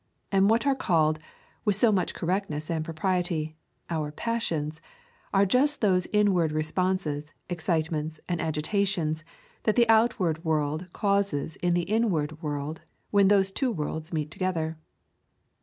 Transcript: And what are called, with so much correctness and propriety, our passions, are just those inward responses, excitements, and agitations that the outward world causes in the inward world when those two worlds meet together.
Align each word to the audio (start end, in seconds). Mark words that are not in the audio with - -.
And 0.31 0.49
what 0.49 0.65
are 0.65 0.73
called, 0.73 1.19
with 1.63 1.75
so 1.75 1.91
much 1.91 2.15
correctness 2.15 2.71
and 2.71 2.83
propriety, 2.83 3.55
our 3.87 4.11
passions, 4.11 4.81
are 5.31 5.45
just 5.45 5.79
those 5.79 6.07
inward 6.07 6.51
responses, 6.51 7.33
excitements, 7.49 8.19
and 8.27 8.41
agitations 8.41 9.23
that 9.61 9.75
the 9.75 9.87
outward 9.87 10.43
world 10.43 10.87
causes 10.91 11.55
in 11.57 11.75
the 11.75 11.83
inward 11.83 12.41
world 12.41 12.81
when 13.11 13.27
those 13.27 13.51
two 13.51 13.71
worlds 13.71 14.11
meet 14.11 14.31
together. 14.31 14.79